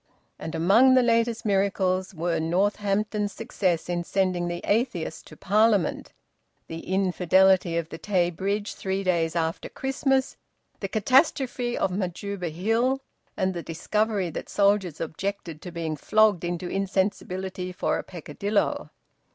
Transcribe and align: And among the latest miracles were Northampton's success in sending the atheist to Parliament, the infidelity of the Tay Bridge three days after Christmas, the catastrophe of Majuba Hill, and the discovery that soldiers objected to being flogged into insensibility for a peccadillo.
And 0.39 0.55
among 0.55 0.95
the 0.95 1.03
latest 1.03 1.45
miracles 1.45 2.11
were 2.11 2.39
Northampton's 2.39 3.33
success 3.33 3.87
in 3.87 4.03
sending 4.03 4.47
the 4.47 4.61
atheist 4.63 5.27
to 5.27 5.37
Parliament, 5.37 6.11
the 6.65 6.79
infidelity 6.79 7.77
of 7.77 7.89
the 7.89 7.99
Tay 7.99 8.31
Bridge 8.31 8.73
three 8.73 9.03
days 9.03 9.35
after 9.35 9.69
Christmas, 9.69 10.37
the 10.79 10.87
catastrophe 10.89 11.77
of 11.77 11.91
Majuba 11.91 12.49
Hill, 12.49 13.03
and 13.37 13.53
the 13.53 13.61
discovery 13.61 14.31
that 14.31 14.49
soldiers 14.49 14.99
objected 14.99 15.61
to 15.61 15.71
being 15.71 15.95
flogged 15.95 16.43
into 16.43 16.67
insensibility 16.67 17.71
for 17.71 17.99
a 17.99 18.03
peccadillo. 18.03 18.89